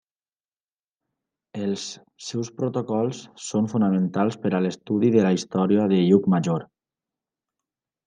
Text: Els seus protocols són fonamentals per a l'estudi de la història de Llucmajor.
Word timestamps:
Els 1.65 1.83
seus 2.29 2.49
protocols 2.63 3.21
són 3.49 3.71
fonamentals 3.75 4.41
per 4.47 4.55
a 4.61 4.65
l'estudi 4.67 5.15
de 5.19 5.29
la 5.29 5.37
història 5.39 5.89
de 5.95 6.05
Llucmajor. 6.11 6.69